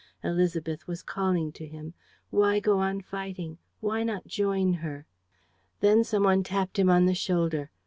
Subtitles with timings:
[0.23, 1.93] Élisabeth was calling to him.
[2.31, 3.59] Why go on fighting?
[3.81, 5.05] Why not join her?
[5.81, 7.69] Then some one tapped him on the shoulder.